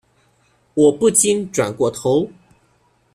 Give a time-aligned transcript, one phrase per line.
[0.73, 2.27] 我不禁转过头